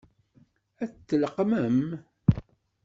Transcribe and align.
Ad 0.83 0.89
t-tleqqmem? 0.91 1.83